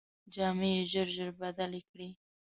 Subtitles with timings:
[0.33, 2.09] جامې یې ژر ژر بدلې کړې.